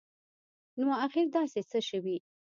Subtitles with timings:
[0.79, 2.17] نو اخیر داسي څه شوي